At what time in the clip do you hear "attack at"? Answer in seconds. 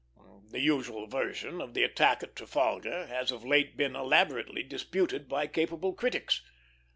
1.83-2.35